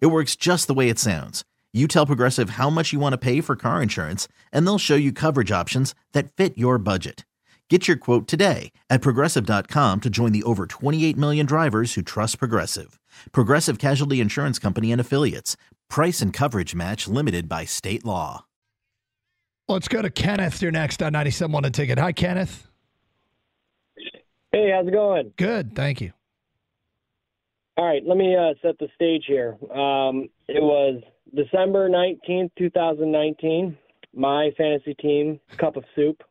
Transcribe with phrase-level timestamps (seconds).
[0.00, 1.44] It works just the way it sounds.
[1.72, 4.94] You tell Progressive how much you want to pay for car insurance, and they'll show
[4.94, 7.24] you coverage options that fit your budget.
[7.70, 12.38] Get your quote today at progressive.com to join the over 28 million drivers who trust
[12.38, 13.00] Progressive.
[13.32, 15.56] Progressive Casualty Insurance Company and Affiliates.
[15.88, 18.44] Price and coverage match limited by state law.
[19.66, 20.60] Let's go to Kenneth.
[20.60, 21.98] You're next on 97 a ticket.
[21.98, 22.68] Hi, Kenneth.
[24.52, 25.32] Hey, how's it going?
[25.36, 25.74] Good.
[25.74, 26.12] Thank you.
[27.76, 29.56] All right, let me uh, set the stage here.
[29.70, 31.02] Um, it was
[31.34, 33.76] December 19th, 2019.
[34.14, 36.22] My fantasy team, Cup of Soup,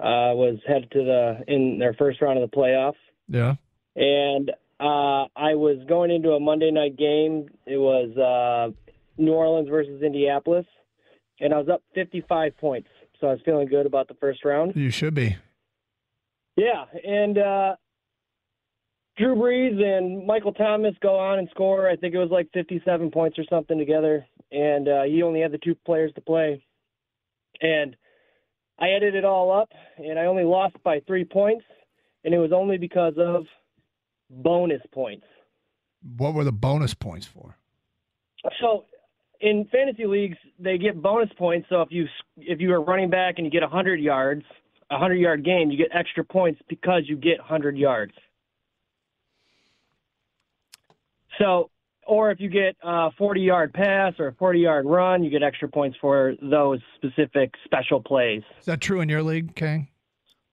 [0.00, 2.94] uh, was headed to the in their first round of the playoffs.
[3.28, 3.54] Yeah.
[3.94, 7.46] And uh, I was going into a Monday night game.
[7.66, 8.74] It was uh,
[9.18, 10.66] New Orleans versus Indianapolis,
[11.38, 12.88] and I was up 55 points.
[13.20, 14.72] So I was feeling good about the first round.
[14.74, 15.36] You should be.
[16.56, 17.76] Yeah, and uh,
[19.16, 21.88] Drew Brees and Michael Thomas go on and score.
[21.88, 25.52] I think it was like 57 points or something together, and uh, he only had
[25.52, 26.64] the two players to play.
[27.60, 27.96] And
[28.78, 31.64] I added it all up, and I only lost by three points,
[32.24, 33.44] and it was only because of
[34.30, 35.26] bonus points.
[36.16, 37.56] What were the bonus points for?
[38.60, 38.86] So
[39.40, 41.66] in fantasy leagues, they get bonus points.
[41.68, 42.06] So if you
[42.38, 44.44] if you are running back and you get 100 yards,
[44.90, 48.12] a 100 yard game, you get extra points because you get 100 yards.
[51.40, 51.70] So,
[52.06, 55.42] or if you get a 40 yard pass or a 40 yard run, you get
[55.42, 58.42] extra points for those specific special plays.
[58.58, 59.88] Is that true in your league, Kang?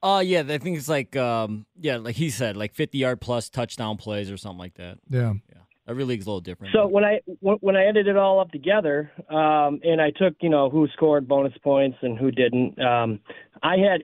[0.04, 3.50] Uh yeah, I think it's like um yeah, like he said, like fifty yard plus
[3.50, 5.00] touchdown plays or something like that.
[5.10, 5.34] Yeah.
[5.50, 5.62] Yeah.
[5.88, 6.74] Every league's a little different.
[6.74, 10.50] So when I when I added it all up together, um, and I took you
[10.50, 13.20] know who scored bonus points and who didn't, um,
[13.64, 14.04] I had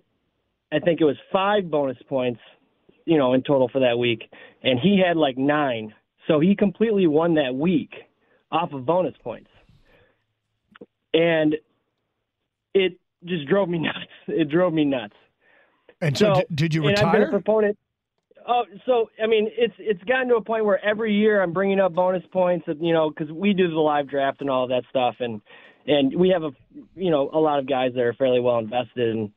[0.72, 2.40] I think it was five bonus points,
[3.06, 4.24] you know, in total for that week,
[4.64, 5.94] and he had like nine.
[6.28, 7.92] So he completely won that week
[8.52, 9.50] off of bonus points,
[11.14, 11.56] and
[12.74, 14.12] it just drove me nuts.
[14.28, 15.16] It drove me nuts.
[16.02, 17.32] And so, So, d- did you and I've been a retire?
[17.32, 17.78] proponent.
[18.48, 21.80] Oh, so I mean, it's it's gotten to a point where every year I'm bringing
[21.80, 25.16] up bonus points, you know, because we do the live draft and all that stuff,
[25.20, 25.42] and
[25.88, 26.52] and we have a
[26.96, 29.32] you know a lot of guys that are fairly well invested, and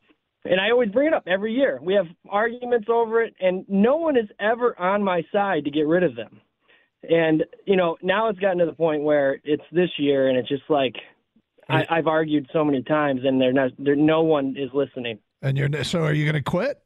[0.45, 1.79] and I always bring it up every year.
[1.81, 5.87] We have arguments over it, and no one is ever on my side to get
[5.87, 6.41] rid of them.
[7.09, 10.49] And you know, now it's gotten to the point where it's this year, and it's
[10.49, 10.95] just like
[11.69, 15.19] I, I've argued so many times, and they're not, there, no one is listening.
[15.43, 16.81] And you're so are you going to quit?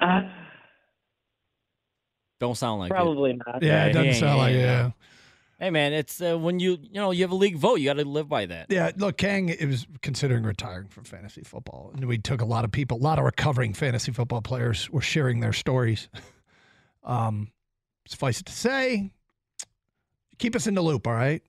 [0.00, 0.22] Uh,
[2.40, 2.94] Don't sound like it.
[2.94, 3.62] probably not.
[3.62, 4.64] Yeah, it doesn't ain't- sound he like ain't, it.
[4.64, 4.90] Yeah.
[5.58, 7.94] Hey man, it's uh, when you you know you have a league vote, you got
[7.94, 8.66] to live by that.
[8.68, 12.64] Yeah, look, Kang it was considering retiring from fantasy football, and we took a lot
[12.64, 16.08] of people, a lot of recovering fantasy football players were sharing their stories.
[17.04, 17.50] Um,
[18.06, 19.10] suffice it to say,
[20.38, 21.42] keep us in the loop, all right?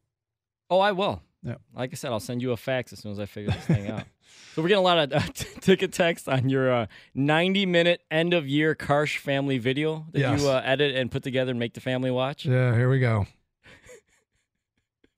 [0.69, 1.21] Oh, I will.
[1.43, 1.55] Yeah.
[1.75, 3.89] Like I said, I'll send you a fax as soon as I figure this thing
[3.89, 4.03] out.
[4.55, 5.19] So we're getting a lot of uh,
[5.61, 10.41] ticket text on your uh, 90 minute end of year Karsch family video that Yes.
[10.41, 12.45] you uh, edit and put together and make the family watch.
[12.45, 13.25] Yeah, here we go.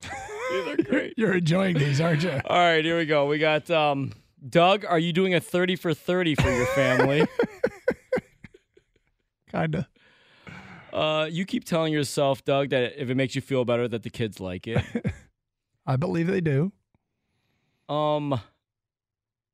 [0.02, 1.14] These are great.
[1.18, 2.40] You're enjoying these, aren't you?
[2.46, 3.26] All right, here we go.
[3.26, 4.12] We got um,
[4.48, 4.84] Doug.
[4.86, 7.26] Are you doing a 30 for 30 for your family?
[9.50, 9.88] Kinda.
[10.96, 14.08] Uh, you keep telling yourself, Doug, that if it makes you feel better, that the
[14.08, 14.82] kids like it.
[15.86, 16.72] I believe they do.
[17.88, 18.40] Um,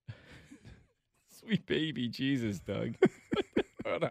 [1.41, 2.95] sweet baby Jesus, Doug.
[3.87, 4.11] Hold on.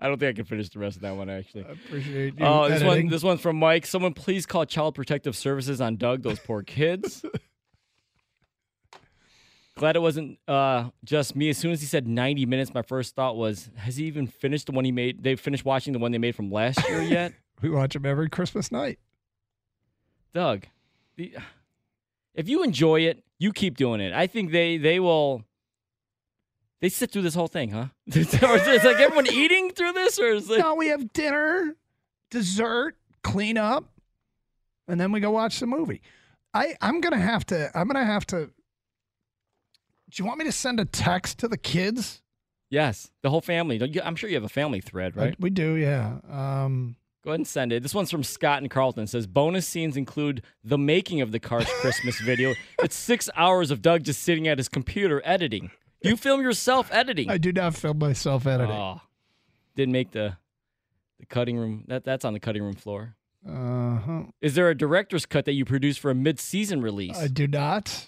[0.00, 1.64] I don't think I can finish the rest of that one actually.
[1.64, 2.44] I appreciate you.
[2.44, 3.84] Oh, this one, this one's from Mike.
[3.86, 6.22] Someone please call Child Protective Services on Doug.
[6.22, 7.22] Those poor kids.
[9.76, 11.48] Glad it wasn't uh, just me.
[11.48, 14.66] As soon as he said 90 minutes, my first thought was, has he even finished
[14.66, 15.22] the one he made?
[15.22, 17.32] They finished watching the one they made from last year yet?
[17.62, 18.98] we watch them every Christmas night.
[20.34, 20.66] Doug,
[21.16, 21.34] the,
[22.34, 24.12] if you enjoy it, you keep doing it.
[24.12, 25.44] I think they they will.
[26.80, 27.86] They sit through this whole thing, huh?
[28.06, 30.58] is like everyone eating through this, or is it?
[30.58, 31.76] No, we have dinner,
[32.30, 33.84] dessert, clean up,
[34.88, 36.02] and then we go watch the movie.
[36.52, 37.70] I I'm gonna have to.
[37.74, 38.50] I'm gonna have to.
[40.12, 42.20] Do you want me to send a text to the kids?
[42.70, 43.78] Yes, the whole family.
[43.78, 45.34] Don't you- I'm sure you have a family thread, right?
[45.40, 46.18] we do, yeah.
[46.30, 47.82] Um, Go ahead and send it.
[47.84, 49.04] This one's from Scott and Carlton.
[49.04, 52.54] It says bonus scenes include the making of the Karsch Christmas video.
[52.82, 55.70] It's six hours of Doug just sitting at his computer editing.
[56.02, 57.30] You film yourself editing.
[57.30, 58.74] I do not film myself editing.
[58.74, 59.00] Oh,
[59.76, 60.36] didn't make the
[61.20, 61.84] the cutting room.
[61.86, 63.14] That that's on the cutting room floor.
[63.48, 64.22] Uh huh.
[64.40, 67.16] Is there a director's cut that you produce for a mid-season release?
[67.16, 68.06] I do not.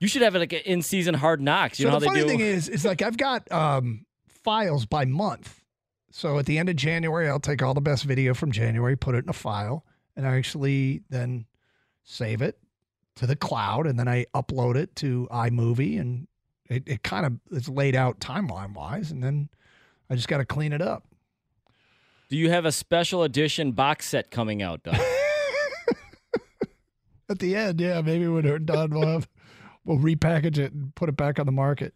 [0.00, 1.78] You should have like an in-season Hard Knocks.
[1.78, 2.38] You so know the how they funny do.
[2.38, 5.62] thing is, is like I've got um, files by month.
[6.10, 9.14] So at the end of January, I'll take all the best video from January, put
[9.14, 9.84] it in a file,
[10.16, 11.46] and I actually then
[12.02, 12.58] save it
[13.16, 16.26] to the cloud, and then I upload it to iMovie, and
[16.68, 19.50] it, it kind of is laid out timeline wise, and then
[20.08, 21.04] I just got to clean it up.
[22.28, 24.96] do you have a special edition box set coming out, Doug?
[27.28, 29.28] At the end, yeah, maybe when we're done, we'll have,
[29.84, 31.94] we'll repackage it and put it back on the market.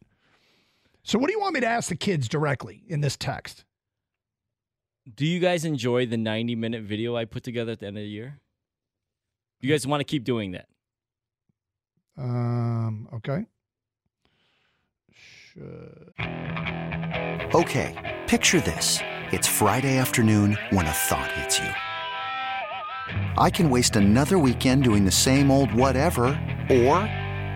[1.03, 3.65] So, what do you want me to ask the kids directly in this text?
[5.15, 8.09] do you guys enjoy the 90-minute video I put together at the end of the
[8.09, 8.39] year?
[9.61, 10.67] You guys want to keep doing that?
[12.17, 13.47] Um, okay.
[15.13, 16.13] Should.
[17.55, 18.99] Okay, picture this.
[19.31, 21.71] It's Friday afternoon when a thought hits you.
[23.37, 26.25] I can waste another weekend doing the same old whatever,
[26.71, 27.09] or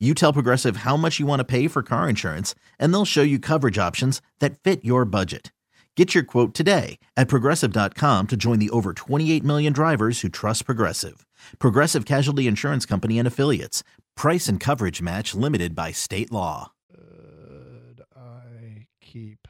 [0.00, 3.22] You tell Progressive how much you want to pay for car insurance, and they'll show
[3.22, 5.50] you coverage options that fit your budget.
[5.96, 10.64] Get your quote today at progressive.com to join the over 28 million drivers who trust
[10.66, 11.26] Progressive.
[11.58, 13.82] Progressive Casualty Insurance Company and Affiliates.
[14.14, 16.70] Price and coverage match limited by state law.
[16.94, 19.48] Should I keep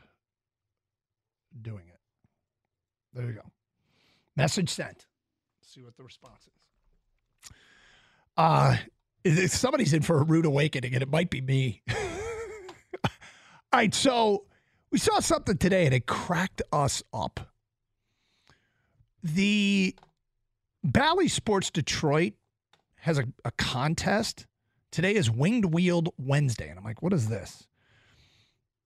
[1.61, 2.01] doing it?
[3.13, 3.43] There you go.
[4.35, 5.05] Message sent.
[5.61, 7.51] Let's see what the response is.
[8.39, 8.77] Uh,
[9.49, 11.83] somebody's in for a rude awakening, and it might be me.
[13.05, 13.11] All
[13.73, 14.45] right, so
[14.91, 17.41] we saw something today, and it cracked us up.
[19.23, 19.95] The
[20.83, 22.35] Bally Sports Detroit
[23.01, 24.47] has a, a contest.
[24.91, 26.69] Today is Winged Wheeled Wednesday.
[26.69, 27.67] And I'm like, what is this?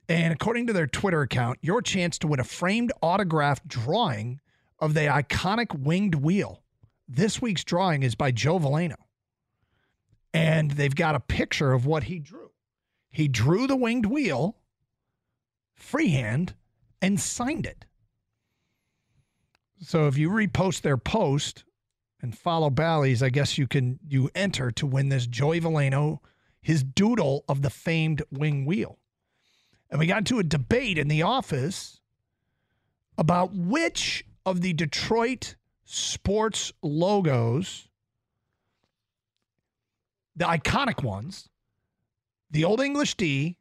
[0.09, 4.41] And according to their Twitter account, your chance to win a framed autographed drawing
[4.79, 6.63] of the iconic winged wheel.
[7.09, 8.97] This week's drawing is by Joe Veleno.
[10.35, 12.51] And they've got a picture of what he drew.
[13.11, 14.57] He drew the winged wheel
[15.75, 16.55] freehand
[17.01, 17.85] and signed it.
[19.81, 21.65] So if you repost their post
[22.23, 26.21] and follow Bally's, I guess you can you enter to win this Joey Veleno,
[26.61, 28.99] his doodle of the famed wing wheel.
[29.91, 32.01] And we got into a debate in the office
[33.19, 37.89] about which of the Detroit sports logos,
[40.37, 41.49] the iconic ones,
[42.51, 43.57] the Old English D,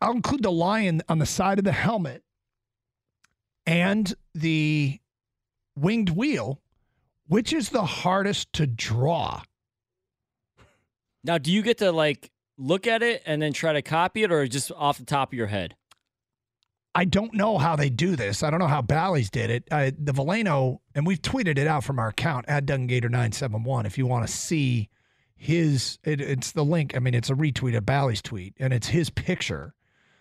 [0.00, 2.22] I'll include the lion on the side of the helmet
[3.66, 5.00] and the
[5.76, 6.60] winged wheel,
[7.26, 9.42] which is the hardest to draw?
[11.22, 14.32] Now, do you get to like look at it and then try to copy it,
[14.32, 15.76] or just off the top of your head?
[16.94, 18.42] I don't know how they do this.
[18.42, 19.64] I don't know how Bally's did it.
[19.70, 24.06] Uh, the Veleno, and we've tweeted it out from our account at Dungator971 if you
[24.06, 24.88] want to see
[25.34, 25.98] his.
[26.04, 26.96] It, it's the link.
[26.96, 29.74] I mean, it's a retweet of Bally's tweet, and it's his picture.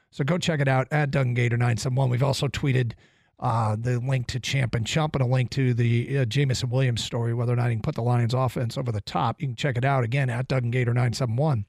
[0.10, 2.10] So go check it out at Duncan Gator nine seven one.
[2.10, 2.94] We've also tweeted
[3.39, 7.03] uh, the link to Champ and Chump and a link to the uh, Jameson Williams
[7.03, 9.42] story, whether or not he can put the Lions offense over the top.
[9.42, 11.65] You can check it out again at Duncan Gator nine seven one.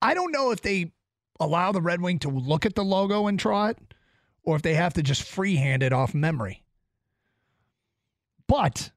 [0.00, 0.92] I don't know if they
[1.40, 3.78] allow the Red Wing to look at the logo and draw it,
[4.42, 6.62] or if they have to just freehand it off memory.
[8.46, 8.90] But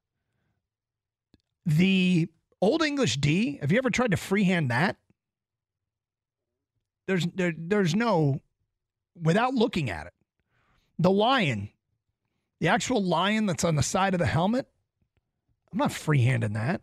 [1.65, 2.29] the
[2.62, 4.98] Old English D, have you ever tried to freehand that?
[7.08, 8.41] There's there, there's no
[9.20, 10.13] without looking at it.
[11.00, 11.70] The lion,
[12.60, 14.67] the actual lion that's on the side of the helmet,
[15.72, 16.82] I'm not freehanding that.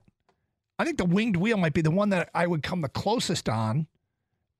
[0.78, 3.48] I think the winged wheel might be the one that I would come the closest
[3.48, 3.86] on,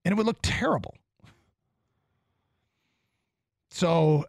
[0.05, 0.95] and it would look terrible.
[3.71, 4.27] So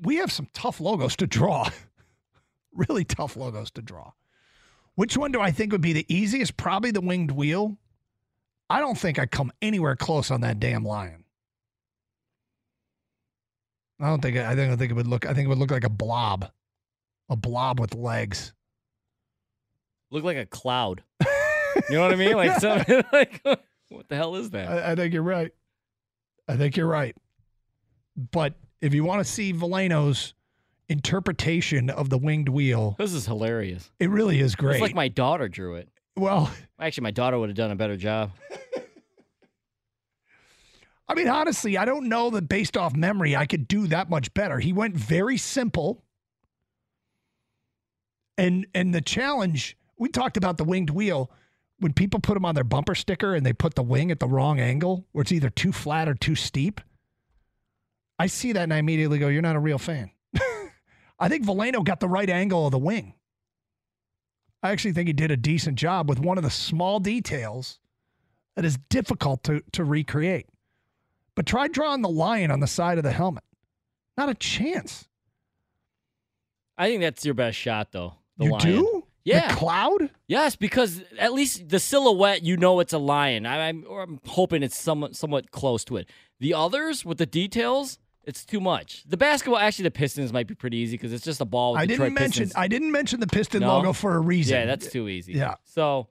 [0.00, 1.68] we have some tough logos to draw.
[2.72, 4.12] really tough logos to draw.
[4.94, 6.56] Which one do I think would be the easiest?
[6.56, 7.76] Probably the winged wheel.
[8.70, 11.24] I don't think I come anywhere close on that damn lion.
[14.00, 15.70] I don't think I think I think it would look I think it would look
[15.70, 16.50] like a blob.
[17.28, 18.52] A blob with legs.
[20.10, 21.02] Look like a cloud.
[21.90, 22.36] you know what I mean?
[22.36, 23.42] Like something like
[23.88, 24.68] what the hell is that?
[24.68, 25.52] I, I think you're right.
[26.48, 27.14] I think you're right.
[28.32, 30.34] But if you want to see Veleno's
[30.88, 33.90] interpretation of the winged wheel, This is hilarious.
[34.00, 34.74] it really is great.
[34.76, 35.88] It's like my daughter drew it.
[36.16, 38.30] well, Actually, my daughter would have done a better job.
[41.08, 44.32] I mean, honestly, I don't know that based off memory, I could do that much
[44.34, 44.58] better.
[44.58, 46.04] He went very simple.
[48.36, 51.30] And and the challenge, we talked about the winged wheel.
[51.80, 54.26] When people put them on their bumper sticker and they put the wing at the
[54.26, 56.80] wrong angle, where it's either too flat or too steep,
[58.18, 60.10] I see that and I immediately go, You're not a real fan.
[61.20, 63.14] I think Veleno got the right angle of the wing.
[64.62, 67.78] I actually think he did a decent job with one of the small details
[68.56, 70.46] that is difficult to, to recreate.
[71.36, 73.44] But try drawing the lion on the side of the helmet.
[74.16, 75.06] Not a chance.
[76.76, 78.14] I think that's your best shot, though.
[78.36, 78.64] The you lion.
[78.64, 78.97] do?
[79.28, 79.48] Yeah.
[79.48, 80.10] The cloud?
[80.26, 83.46] Yes, because at least the silhouette, you know it's a lion.
[83.46, 86.08] I, I'm, or I'm hoping it's somewhat somewhat close to it.
[86.40, 89.04] The others with the details, it's too much.
[89.06, 91.72] The basketball, actually, the Pistons might be pretty easy because it's just a ball.
[91.72, 92.62] With I Detroit didn't mention Pistons.
[92.62, 93.76] I didn't mention the piston No?
[93.78, 94.56] logo for a reason.
[94.56, 95.32] Yeah, that's too easy.
[95.32, 95.54] Yeah.
[95.64, 96.08] So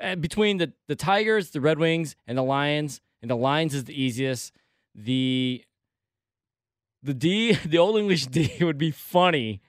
[0.00, 3.84] uh, between the the Tigers, the Red Wings, and the Lions, and the Lions is
[3.84, 4.52] the easiest.
[4.94, 5.64] The
[7.02, 9.60] the D, the Old English D would be funny.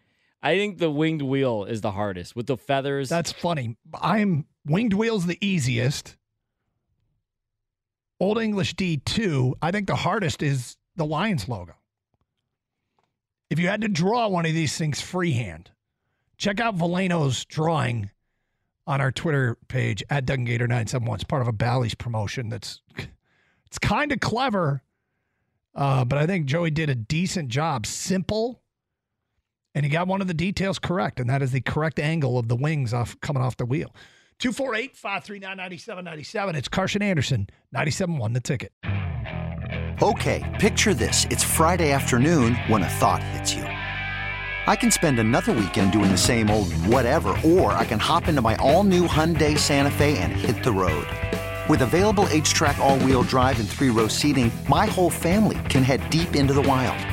[0.44, 3.08] I think the winged wheel is the hardest with the feathers.
[3.08, 3.78] That's funny.
[4.00, 6.18] I'm winged wheels the easiest.
[8.20, 9.54] Old English D2.
[9.62, 11.74] I think the hardest is the Lions logo.
[13.50, 15.72] If you had to draw one of these things freehand,
[16.38, 18.12] check out Veleno's drawing
[18.86, 21.16] on our Twitter page at Duncan Gator 971.
[21.16, 22.82] It's part of a Bally's promotion that's
[23.66, 24.84] it's kind of clever.
[25.76, 27.86] Uh, but I think Joey did a decent job.
[27.86, 28.63] Simple,
[29.76, 32.48] and he got one of the details correct, and that is the correct angle of
[32.48, 33.94] the wings off coming off the wheel.
[34.40, 36.56] 248 539 9797.
[36.56, 38.72] It's Karsch and Anderson, 97.1 the ticket.
[40.02, 41.26] Okay, picture this.
[41.30, 43.64] It's Friday afternoon when a thought hits you.
[43.64, 48.42] I can spend another weekend doing the same old whatever, or I can hop into
[48.42, 51.08] my all new Hyundai Santa Fe and hit the road.
[51.70, 55.84] With available H track, all wheel drive, and three row seating, my whole family can
[55.84, 57.13] head deep into the wild.